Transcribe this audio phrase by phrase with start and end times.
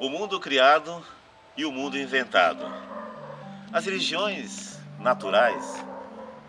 [0.00, 1.04] o mundo criado
[1.56, 2.64] e o mundo inventado.
[3.72, 5.84] As religiões naturais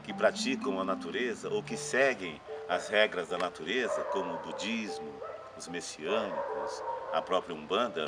[0.04, 5.12] que praticam a natureza ou que seguem as regras da natureza, como o budismo,
[5.58, 8.06] os messiânicos, a própria Umbanda,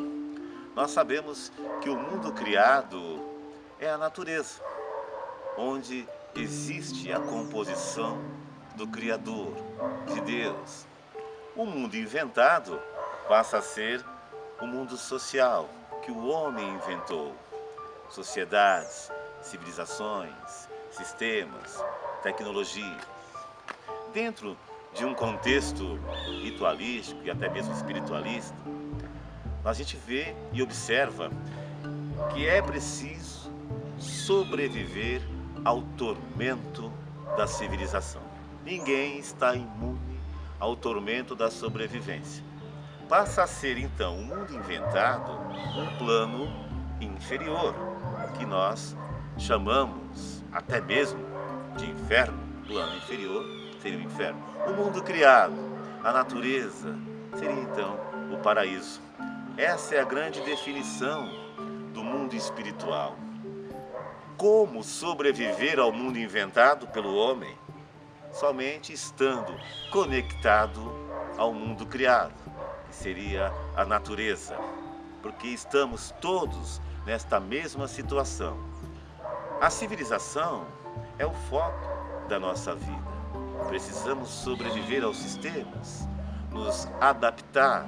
[0.76, 3.22] nós sabemos que o mundo criado
[3.80, 4.62] é a natureza,
[5.58, 8.20] onde existe a composição
[8.76, 9.54] do Criador,
[10.14, 10.86] de Deus.
[11.56, 12.82] O mundo inventado
[13.30, 14.04] passa a ser
[14.62, 15.70] o mundo social
[16.04, 17.36] que o homem inventou.
[18.10, 21.84] Sociedades, civilizações, sistemas,
[22.24, 22.98] tecnologia.
[24.14, 24.58] Dentro
[24.94, 26.00] de um contexto
[26.42, 28.56] ritualístico e até mesmo espiritualista,
[29.64, 31.30] a gente vê e observa
[32.34, 33.52] que é preciso
[33.98, 35.22] sobreviver
[35.66, 36.92] ao tormento
[37.36, 38.22] da civilização.
[38.64, 40.20] Ninguém está imune
[40.60, 42.44] ao tormento da sobrevivência.
[43.10, 45.32] Passa a ser então o um mundo inventado
[45.78, 46.52] um plano
[47.00, 47.76] inferior,
[48.38, 48.96] que nós
[49.38, 51.24] chamamos até mesmo
[51.78, 53.46] de inferno, plano inferior
[53.86, 54.44] seria o inferno.
[54.66, 55.54] O mundo criado,
[56.04, 56.98] a natureza,
[57.38, 58.00] seria então
[58.34, 59.00] o paraíso.
[59.56, 61.30] Essa é a grande definição
[61.94, 63.16] do mundo espiritual.
[64.36, 67.56] Como sobreviver ao mundo inventado pelo homem?
[68.34, 69.56] Somente estando
[69.92, 70.92] conectado
[71.38, 72.34] ao mundo criado,
[72.96, 74.58] seria a natureza,
[75.22, 78.58] porque estamos todos nesta mesma situação.
[79.62, 80.66] A civilização
[81.20, 83.16] é o foco da nossa vida.
[83.68, 86.08] Precisamos sobreviver aos sistemas,
[86.52, 87.86] nos adaptar,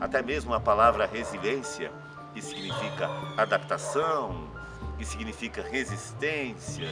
[0.00, 1.90] até mesmo a palavra resiliência,
[2.34, 4.48] que significa adaptação,
[4.98, 6.88] que significa resistência,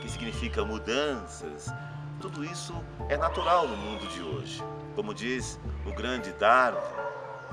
[0.00, 1.72] que significa mudanças.
[2.20, 2.74] Tudo isso
[3.08, 4.62] é natural no mundo de hoje.
[4.94, 6.80] Como diz o grande Darwin,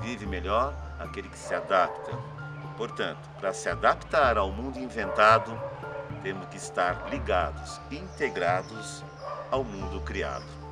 [0.00, 2.12] vive melhor aquele que se adapta.
[2.76, 5.58] Portanto, para se adaptar ao mundo inventado,
[6.22, 9.04] temos que estar ligados, integrados
[9.50, 10.67] ao mundo criado.